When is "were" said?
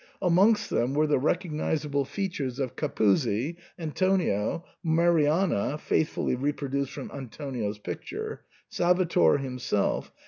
0.95-1.05